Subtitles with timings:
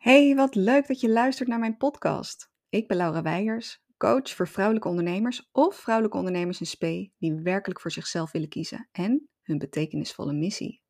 [0.00, 2.50] Hey, wat leuk dat je luistert naar mijn podcast.
[2.68, 7.80] Ik ben Laura Weijers, coach voor vrouwelijke ondernemers of vrouwelijke ondernemers in spe die werkelijk
[7.80, 10.82] voor zichzelf willen kiezen en hun betekenisvolle missie.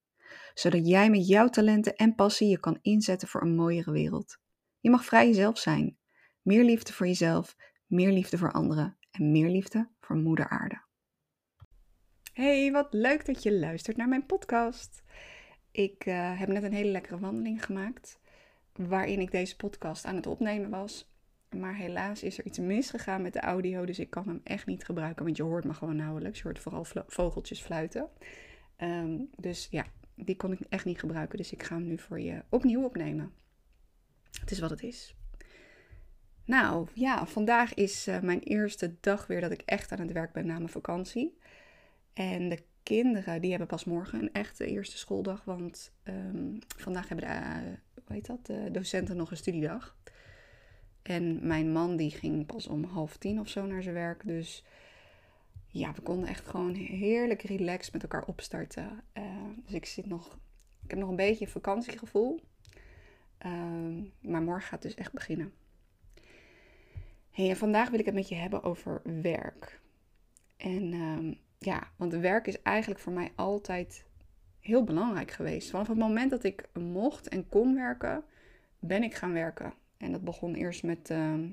[0.55, 4.39] Zodat jij met jouw talenten en passie je kan inzetten voor een mooiere wereld.
[4.81, 5.99] Je mag vrij jezelf zijn.
[6.43, 7.57] Meer liefde voor jezelf,
[7.87, 10.85] meer liefde voor anderen en meer liefde voor Moeder Aarde.
[12.33, 15.03] Hey, wat leuk dat je luistert naar mijn podcast.
[15.71, 18.19] Ik eh, heb net een hele lekkere wandeling gemaakt
[18.73, 21.09] waarin ik deze podcast aan het opnemen was.
[21.57, 24.85] Maar helaas is er iets misgegaan met de audio, dus ik kan hem echt niet
[24.85, 26.39] gebruiken, want je hoort me gewoon nauwelijks.
[26.39, 28.09] Je hoort vooral vogeltjes fluiten.
[28.77, 32.21] Ehm, dus ja, die kon ik echt niet gebruiken, dus ik ga hem nu voor
[32.21, 33.33] je opnieuw opnemen.
[34.41, 35.15] Het is wat het is.
[36.45, 40.33] Nou ja, vandaag is uh, mijn eerste dag weer dat ik echt aan het werk
[40.33, 41.39] ben na mijn vakantie.
[42.13, 47.29] En de kinderen die hebben pas morgen een echte eerste schooldag, want um, vandaag hebben
[47.29, 49.97] de, uh, dat, de docenten nog een studiedag.
[51.03, 54.65] En mijn man die ging pas om half tien of zo naar zijn werk, dus
[55.67, 59.03] ja, we konden echt gewoon heerlijk relaxed met elkaar opstarten.
[59.15, 59.25] Uh,
[59.65, 60.39] dus ik zit nog,
[60.83, 62.41] ik heb nog een beetje vakantiegevoel,
[63.47, 65.53] uh, maar morgen gaat het dus echt beginnen.
[67.31, 69.81] Hey, en vandaag wil ik het met je hebben over werk.
[70.57, 74.05] En uh, ja, want werk is eigenlijk voor mij altijd
[74.61, 75.71] heel belangrijk geweest.
[75.71, 78.25] Vanaf het moment dat ik mocht en kon werken,
[78.79, 79.73] ben ik gaan werken.
[79.97, 81.53] En dat begon eerst met uh, uh,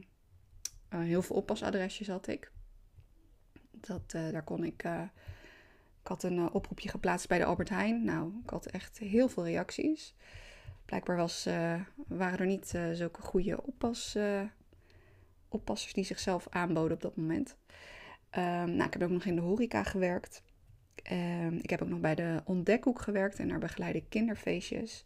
[0.90, 2.52] heel veel oppasadresjes had ik.
[3.72, 4.84] Dat, uh, daar kon ik.
[6.02, 8.04] ik had een oproepje geplaatst bij de Albert Heijn.
[8.04, 10.16] Nou, ik had echt heel veel reacties.
[10.86, 11.50] Blijkbaar was,
[12.08, 14.18] waren er niet zulke goede oppas,
[15.50, 17.58] oppassers die zichzelf aanboden op dat moment.
[18.38, 20.44] Um, nou, ik heb ook nog in de horeca gewerkt.
[21.12, 25.06] Um, ik heb ook nog bij de ontdekhoek gewerkt en daar begeleid ik kinderfeestjes.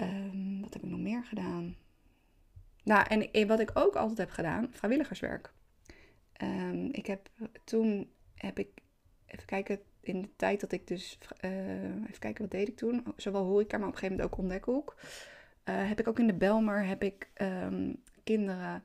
[0.00, 1.76] Um, wat heb ik nog meer gedaan?
[2.82, 5.52] Nou, en wat ik ook altijd heb gedaan, vrijwilligerswerk.
[6.90, 7.28] ik heb
[7.64, 8.68] toen, heb ik,
[9.26, 13.04] even kijken, in de tijd dat ik dus, uh, even kijken, wat deed ik toen?
[13.16, 14.96] Zowel horeca, maar op een gegeven moment ook ontdekhoek.
[15.64, 17.30] Uh, heb ik ook in de Belmer, heb ik
[18.24, 18.84] kinderen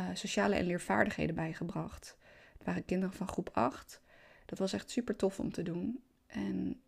[0.00, 2.18] uh, sociale en leervaardigheden bijgebracht
[2.64, 4.00] waren kinderen van groep 8.
[4.46, 6.02] Dat was echt super tof om te doen.
[6.26, 6.80] En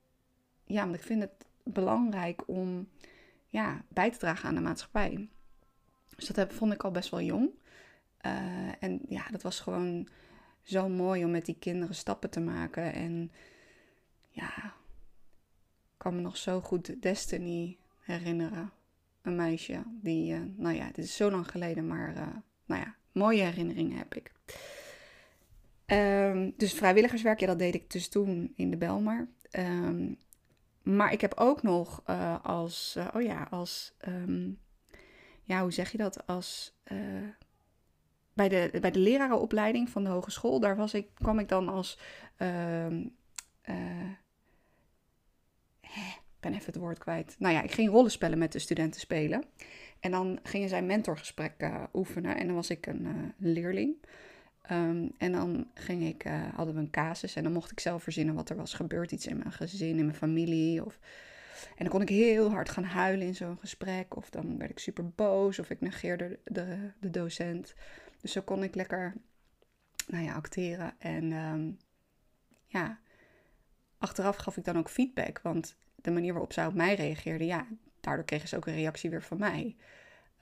[0.64, 2.88] ja, want ik vind het belangrijk om
[3.46, 5.28] ja, bij te dragen aan de maatschappij.
[6.16, 7.50] Dus dat heb, vond ik al best wel jong.
[8.26, 10.08] Uh, en ja, dat was gewoon
[10.62, 12.92] zo mooi om met die kinderen stappen te maken.
[12.92, 13.32] En
[14.30, 14.56] ja,
[15.92, 18.70] ik kan me nog zo goed Destiny herinneren.
[19.22, 22.26] Een meisje die, uh, nou ja, dit is zo lang geleden, maar uh,
[22.64, 24.32] nou ja, mooie herinneringen heb ik.
[25.92, 29.28] Um, dus vrijwilligerswerk, ja, dat deed ik dus toen in de Belmar.
[29.58, 30.18] Um,
[30.82, 34.58] maar ik heb ook nog uh, als, uh, oh ja, als, um,
[35.42, 36.26] ja, hoe zeg je dat?
[36.26, 36.98] Als, uh,
[38.32, 41.98] bij, de, bij de lerarenopleiding van de hogeschool, daar was ik, kwam ik dan als,
[45.80, 47.36] ik ben even het woord kwijt.
[47.38, 49.44] Nou ja, ik ging rollenspellen met de studenten spelen.
[50.00, 53.96] En dan gingen zij mentorgesprekken oefenen en dan was ik een leerling.
[54.72, 58.02] Um, en dan ging ik, uh, hadden we een casus en dan mocht ik zelf
[58.02, 59.12] verzinnen wat er was gebeurd.
[59.12, 60.84] Iets in mijn gezin, in mijn familie.
[60.84, 60.98] Of...
[61.68, 64.16] En dan kon ik heel hard gaan huilen in zo'n gesprek.
[64.16, 67.74] Of dan werd ik super boos of ik negeerde de, de docent.
[68.20, 69.14] Dus zo kon ik lekker
[70.06, 70.94] nou ja, acteren.
[70.98, 71.78] En um,
[72.66, 72.98] ja,
[73.98, 75.40] achteraf gaf ik dan ook feedback.
[75.42, 77.66] Want de manier waarop zij op mij reageerde, ja,
[78.00, 79.76] daardoor kregen ze ook een reactie weer van mij.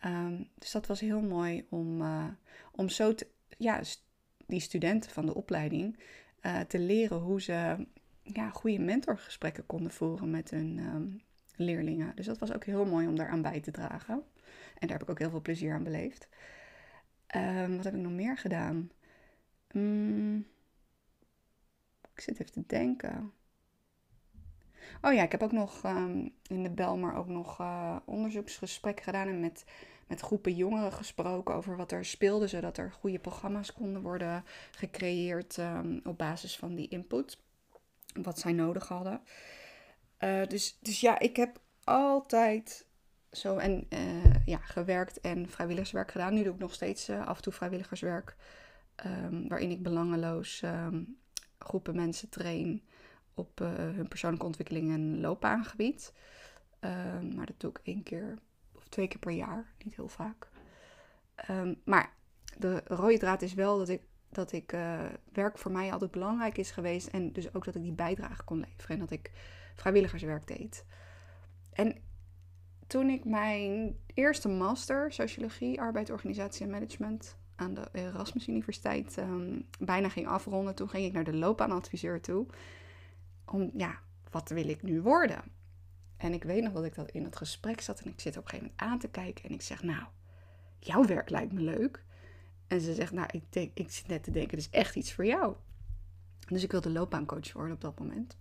[0.04, 2.24] Um, dus dat was heel mooi om, uh,
[2.72, 3.80] om zo te, ja,
[4.48, 5.98] die studenten van de opleiding
[6.42, 7.86] uh, te leren hoe ze
[8.22, 11.22] ja, goede mentorgesprekken konden voeren met hun um,
[11.56, 12.16] leerlingen.
[12.16, 14.22] Dus dat was ook heel mooi om daaraan bij te dragen.
[14.78, 16.28] En daar heb ik ook heel veel plezier aan beleefd.
[17.36, 18.90] Um, wat heb ik nog meer gedaan?
[19.72, 20.36] Um,
[22.14, 23.32] ik zit even te denken.
[25.02, 29.28] Oh ja, ik heb ook nog um, in de Belmar ook nog uh, onderzoeksgesprekken gedaan
[29.28, 29.64] en met
[30.08, 35.56] met groepen jongeren gesproken over wat er speelde, zodat er goede programma's konden worden gecreëerd
[35.56, 37.38] um, op basis van die input,
[38.22, 39.20] wat zij nodig hadden.
[40.18, 42.86] Uh, dus, dus ja, ik heb altijd
[43.30, 46.34] zo en, uh, ja, gewerkt en vrijwilligerswerk gedaan.
[46.34, 48.36] Nu doe ik nog steeds uh, af en toe vrijwilligerswerk,
[49.06, 51.18] um, waarin ik belangeloos um,
[51.58, 52.82] groepen mensen train
[53.34, 56.12] op hun persoonlijke ontwikkeling en loopbaangebied.
[57.34, 58.38] maar dat doe ik één keer
[58.98, 60.48] twee keer per jaar, niet heel vaak.
[61.50, 62.12] Um, maar
[62.56, 66.58] de rode draad is wel dat ik, dat ik uh, werk voor mij altijd belangrijk
[66.58, 67.06] is geweest.
[67.06, 69.30] En dus ook dat ik die bijdrage kon leveren en dat ik
[69.74, 70.84] vrijwilligerswerk deed.
[71.72, 71.96] En
[72.86, 79.66] toen ik mijn eerste master sociologie, arbeid, organisatie en management aan de Erasmus Universiteit um,
[79.78, 82.46] bijna ging afronden, toen ging ik naar de loopbaanadviseur toe.
[83.44, 83.98] Om, ja,
[84.30, 85.57] wat wil ik nu worden?
[86.18, 88.42] En ik weet nog dat ik dat in het gesprek zat en ik zit op
[88.42, 90.04] een gegeven moment aan te kijken en ik zeg, nou,
[90.78, 92.04] jouw werk lijkt me leuk.
[92.66, 95.12] En ze zegt, nou, ik, denk, ik zit net te denken, het is echt iets
[95.12, 95.54] voor jou.
[96.46, 98.36] Dus ik wilde loopbaancoach worden op dat moment.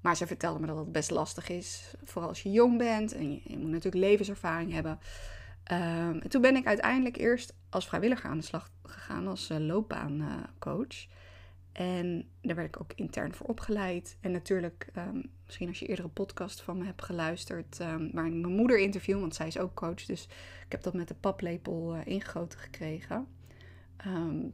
[0.00, 3.32] Maar ze vertelde me dat het best lastig is, vooral als je jong bent en
[3.32, 4.98] je, moet natuurlijk levenservaring hebben.
[5.72, 9.58] Um, en toen ben ik uiteindelijk eerst als vrijwilliger aan de slag gegaan als uh,
[9.58, 11.06] loopbaancoach.
[11.78, 14.16] En daar werd ik ook intern voor opgeleid.
[14.20, 18.32] En natuurlijk, um, misschien als je eerdere podcast van me hebt geluisterd, um, waar ik
[18.32, 20.04] mijn moeder interview, want zij is ook coach.
[20.04, 20.24] Dus
[20.64, 23.26] ik heb dat met de paplepel uh, ingegoten gekregen.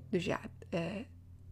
[0.08, 0.40] dus ja,
[0.70, 0.80] uh,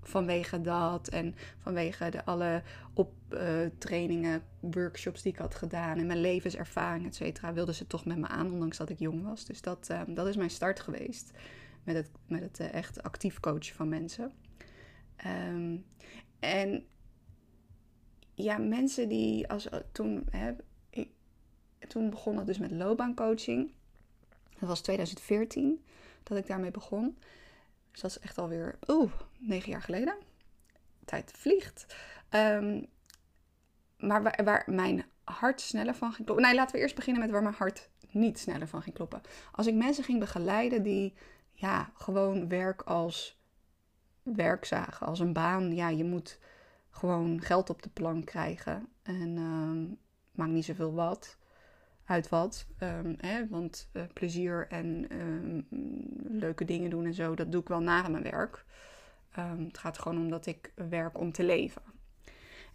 [0.02, 2.62] vanwege dat en vanwege de alle
[2.94, 8.04] optrainingen, uh, workshops die ik had gedaan en mijn levenservaring, et cetera, wilden ze toch
[8.04, 9.44] met me aan, ondanks dat ik jong was.
[9.44, 11.30] Dus dat, dat is mijn start geweest
[11.84, 14.32] met het, met het echt actief coachen van mensen.
[15.26, 15.84] Um,
[16.38, 16.86] en
[18.34, 20.52] ja, mensen die als toen, hè,
[20.90, 21.10] ik,
[21.88, 23.72] toen begon het dus met loopbaancoaching.
[24.58, 25.84] Dat was 2014
[26.22, 27.18] dat ik daarmee begon.
[27.90, 30.14] Dus dat is echt alweer, oeh, negen jaar geleden.
[31.04, 31.96] Tijd vliegt.
[32.30, 32.86] Um,
[33.98, 36.46] maar waar, waar, mijn hart sneller van ging kloppen.
[36.46, 39.20] Nee, laten we eerst beginnen met waar mijn hart niet sneller van ging kloppen.
[39.52, 41.14] Als ik mensen ging begeleiden die
[41.52, 43.41] ja, gewoon werk als
[44.22, 45.74] werk zagen, als een baan.
[45.74, 46.38] Ja, je moet
[46.90, 48.88] gewoon geld op de plank krijgen.
[49.02, 49.98] En um,
[50.32, 51.36] maakt niet zoveel wat
[52.04, 52.66] uit wat.
[52.82, 55.66] Um, hè, want uh, plezier en um,
[56.38, 58.64] leuke dingen doen en zo, dat doe ik wel na mijn werk.
[59.32, 61.82] Het gaat gewoon om dat ik werk om te leven.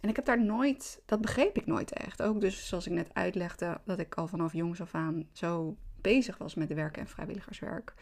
[0.00, 2.22] En ik heb daar nooit, dat begreep ik nooit echt.
[2.22, 6.38] Ook dus zoals ik net uitlegde, dat ik al vanaf jongs af aan zo bezig
[6.38, 7.94] was met werk en vrijwilligerswerk.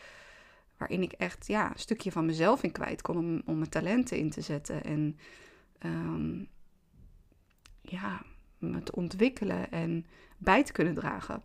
[0.76, 4.16] Waarin ik echt ja, een stukje van mezelf in kwijt kon om, om mijn talenten
[4.16, 4.84] in te zetten.
[4.84, 5.18] En
[7.80, 8.22] ja,
[8.58, 10.06] me te ontwikkelen en
[10.38, 11.42] bij te kunnen dragen.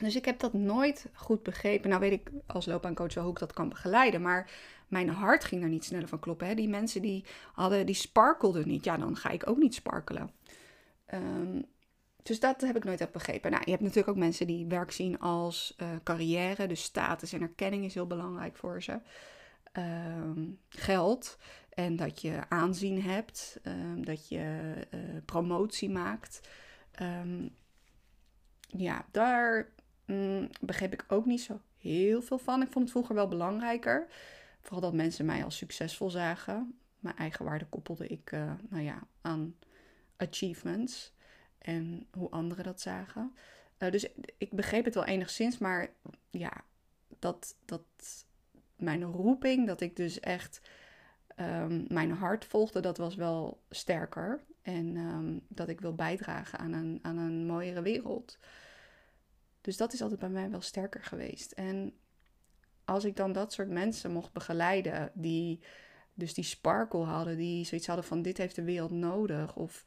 [0.00, 1.88] Dus ik heb dat nooit goed begrepen.
[1.88, 4.22] Nou weet ik als loopbaancoach wel hoe ik dat kan begeleiden.
[4.22, 4.50] Maar
[4.88, 6.46] mijn hart ging er niet sneller van kloppen.
[6.46, 6.54] Hè?
[6.54, 8.84] Die mensen die hadden, die sparkelden niet.
[8.84, 10.30] Ja, dan ga ik ook niet sparkelen.
[11.14, 11.64] Um,
[12.28, 13.50] dus dat heb ik nooit heb begrepen.
[13.50, 16.66] Nou, je hebt natuurlijk ook mensen die werk zien als uh, carrière.
[16.66, 19.00] Dus status en erkenning is heel belangrijk voor ze.
[19.72, 21.38] Um, geld.
[21.70, 23.60] En dat je aanzien hebt.
[23.62, 26.48] Um, dat je uh, promotie maakt.
[28.60, 29.72] ja, daar
[30.06, 32.62] mm, begreep ik ook niet zo heel veel van.
[32.62, 34.06] Ik vond het vroeger wel belangrijker.
[34.60, 36.78] Vooral dat mensen mij als succesvol zagen.
[36.98, 39.54] Mijn eigen waarde koppelde ik uh, nou ja, aan
[40.16, 41.12] achievements
[41.58, 43.34] en hoe anderen dat zagen.
[43.78, 44.08] Uh, dus
[44.38, 45.90] ik begreep het wel enigszins, maar
[46.30, 46.52] ja,
[47.18, 47.82] dat, dat
[48.76, 50.60] mijn roeping, dat ik dus echt
[51.36, 54.40] um, mijn hart volgde, dat was wel sterker.
[54.62, 58.38] En um, dat ik wil bijdragen aan een, aan een mooiere wereld.
[59.60, 61.52] Dus dat is altijd bij mij wel sterker geweest.
[61.52, 61.92] En
[62.84, 65.60] als ik dan dat soort mensen mocht begeleiden, die
[66.14, 69.84] dus die sparkle hadden, die zoiets hadden van dit heeft de wereld nodig, of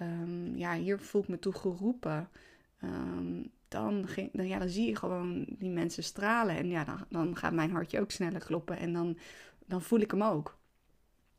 [0.00, 2.28] um, ja, hier voel ik me toe geroepen,
[2.82, 7.36] um, dan, dan, ja, dan zie je gewoon die mensen stralen en ja, dan, dan
[7.36, 9.18] gaat mijn hartje ook sneller kloppen en dan,
[9.66, 10.58] dan voel ik hem ook.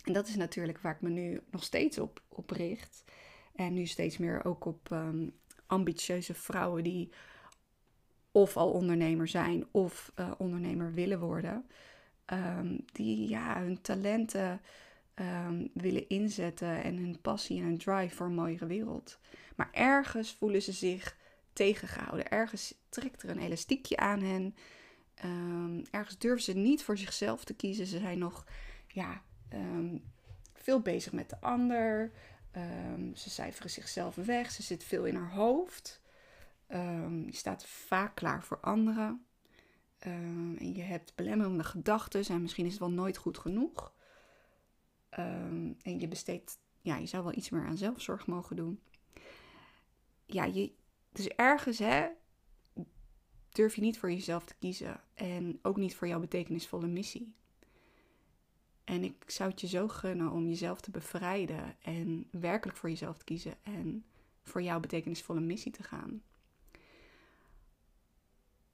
[0.03, 3.03] En dat is natuurlijk waar ik me nu nog steeds op, op richt.
[3.55, 5.33] En nu steeds meer ook op um,
[5.65, 7.11] ambitieuze vrouwen die
[8.31, 11.65] of al ondernemer zijn of uh, ondernemer willen worden.
[12.93, 14.61] Die ja, hun talenten
[15.15, 19.19] um, willen inzetten en hun passie en hun drive voor een mooiere wereld.
[19.55, 21.17] Maar ergens voelen ze zich
[21.53, 22.29] tegengehouden.
[22.29, 24.55] Ergens trekt er een elastiekje aan hen.
[25.25, 27.85] Um, ergens durven ze niet voor zichzelf te kiezen.
[27.85, 28.45] Ze zijn nog
[28.87, 29.21] ja,
[30.53, 32.11] veel bezig met de ander.
[33.13, 34.51] ze cijferen zichzelf weg.
[34.51, 36.01] Ze zit veel in haar hoofd.
[37.25, 39.25] Je staat vaak klaar voor anderen.
[39.97, 43.93] En je hebt belemmerende gedachten en misschien is het wel nooit goed genoeg.
[45.19, 48.79] Um, en je besteedt, ja, je zou wel iets meer aan zelfzorg mogen doen.
[50.25, 50.71] Ja, je,
[51.11, 52.07] dus ergens hè,
[53.49, 55.01] durf je niet voor jezelf te kiezen.
[55.13, 57.33] En ook niet voor jouw betekenisvolle missie.
[58.83, 63.17] En ik zou het je zo gunnen om jezelf te bevrijden en werkelijk voor jezelf
[63.17, 64.05] te kiezen en
[64.41, 66.21] voor jouw betekenisvolle missie te gaan.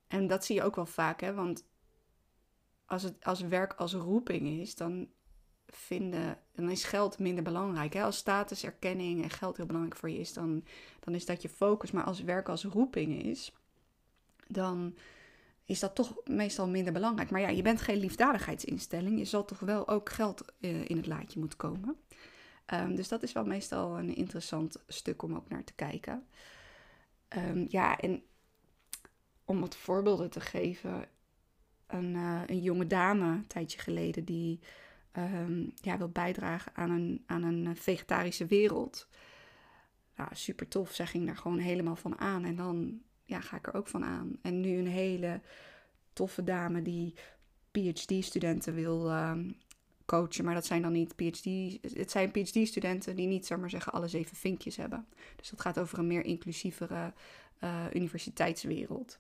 [0.08, 1.34] En dat zie je ook wel vaak, hè?
[1.34, 1.66] want
[2.86, 5.10] als, het, als werk als roeping is, dan,
[5.72, 7.94] vinden, dan is geld minder belangrijk.
[7.94, 8.04] Hè?
[8.04, 10.64] Als status, erkenning en geld heel belangrijk voor je is, dan,
[11.00, 11.92] dan is dat je focus.
[11.92, 13.54] Maar als werk als roeping is,
[14.48, 14.96] dan
[15.66, 17.30] is dat toch meestal minder belangrijk.
[17.30, 19.18] Maar ja, je bent geen liefdadigheidsinstelling.
[19.18, 21.96] Je zal toch wel ook geld eh, in het laadje moeten komen.
[22.66, 26.28] Ehm, dus dat is wel meestal een interessant stuk om ook naar te kijken.
[27.28, 28.24] Ehm, ja, en
[29.46, 31.06] om wat voorbeelden te geven.
[31.88, 34.60] Een, uh, een jonge dame, een tijdje geleden, die
[35.18, 39.08] um, ja, wil bijdragen aan een, aan een vegetarische wereld.
[40.16, 40.92] Nou, super tof.
[40.92, 42.46] Zij ging daar gewoon helemaal van aan.
[42.46, 44.38] En dan ja, ga ik er ook van aan.
[44.42, 45.42] En nu een hele
[46.14, 47.14] toffe dame die
[47.72, 49.56] PhD-studenten wil um,
[50.06, 50.46] coachen.
[50.46, 51.78] Maar dat zijn dan niet PhD...
[51.98, 55.08] Het zijn PhD-studenten die niet, zeg maar zeggen, alle zeven vinkjes hebben.
[55.36, 57.14] Dus dat gaat over een meer inclusievere
[57.64, 59.20] uh, universiteitswereld.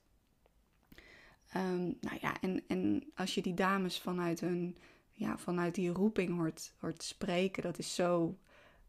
[1.55, 4.77] Um, nou ja, en, en als je die dames vanuit hun...
[5.13, 8.37] Ja, vanuit die roeping hoort, hoort spreken, dat is zo,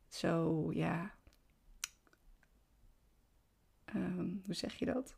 [0.09, 1.15] zo, ja,
[3.95, 5.17] um, hoe zeg je dat?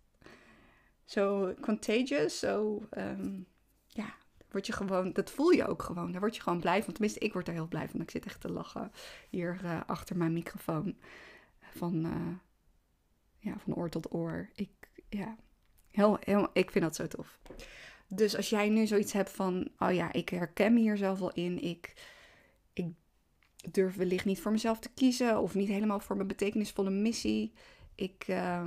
[1.04, 3.46] Zo contagious, zo, um,
[3.86, 4.14] ja,
[4.54, 6.10] word je gewoon, dat voel je ook gewoon.
[6.12, 6.92] Daar word je gewoon blij van.
[6.92, 8.00] Tenminste, ik word er heel blij van.
[8.00, 8.92] Ik zit echt te lachen
[9.30, 10.96] hier uh, achter mijn microfoon.
[11.60, 12.34] Van, uh,
[13.38, 14.50] ja, van oor tot oor.
[14.54, 14.70] Ik,
[15.08, 15.36] ja,
[15.90, 17.38] heel, heel, ik vind dat zo tof.
[18.14, 21.32] Dus als jij nu zoiets hebt van, oh ja, ik herken me hier zelf wel
[21.32, 21.62] in.
[21.62, 21.94] Ik,
[22.72, 22.92] ik
[23.70, 25.38] durf wellicht niet voor mezelf te kiezen.
[25.38, 27.52] Of niet helemaal voor mijn betekenisvolle missie.
[27.94, 28.66] Ik, uh,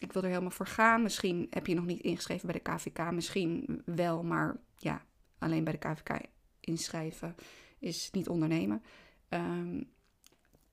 [0.00, 1.02] ik wil er helemaal voor gaan.
[1.02, 3.10] Misschien heb je nog niet ingeschreven bij de KVK.
[3.10, 5.04] Misschien wel, maar ja,
[5.38, 6.20] alleen bij de KVK
[6.60, 7.34] inschrijven
[7.78, 8.82] is niet ondernemen.
[9.28, 9.90] Um,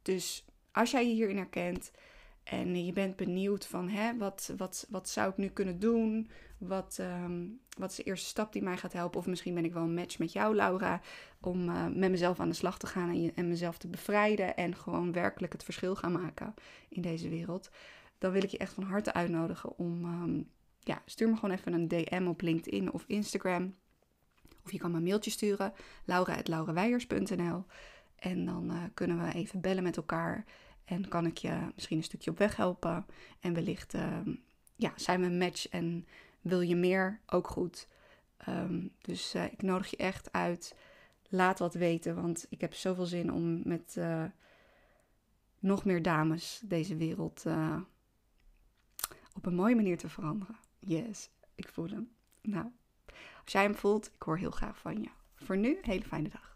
[0.01, 1.91] dus als jij je hierin herkent
[2.43, 6.29] en je bent benieuwd van hè, wat, wat, wat zou ik nu kunnen doen?
[6.57, 9.19] Wat, um, wat is de eerste stap die mij gaat helpen?
[9.19, 11.01] Of misschien ben ik wel een match met jou, Laura,
[11.41, 14.55] om uh, met mezelf aan de slag te gaan en, je, en mezelf te bevrijden
[14.55, 16.53] en gewoon werkelijk het verschil gaan maken
[16.89, 17.69] in deze wereld.
[18.17, 21.73] Dan wil ik je echt van harte uitnodigen om, um, ja, stuur me gewoon even
[21.73, 23.75] een DM op LinkedIn of Instagram.
[24.63, 25.73] Of je kan me een mailtje sturen,
[26.05, 27.65] laura.lauraweijers.nl.
[28.15, 30.45] En dan uh, kunnen we even bellen met elkaar.
[30.91, 33.05] En kan ik je misschien een stukje op weg helpen.
[33.39, 34.17] En wellicht uh,
[34.75, 36.07] ja, zijn we een match en
[36.41, 37.19] wil je meer?
[37.25, 37.87] Ook goed.
[38.47, 40.75] Um, dus uh, ik nodig je echt uit.
[41.29, 44.23] Laat wat weten, want ik heb zoveel zin om met uh,
[45.59, 47.81] nog meer dames deze wereld uh,
[49.33, 50.55] op een mooie manier te veranderen.
[50.79, 52.11] Yes, ik voel hem.
[52.41, 52.65] Nou,
[53.43, 55.09] als jij hem voelt, ik hoor heel graag van je.
[55.35, 56.50] Voor nu, hele fijne dag.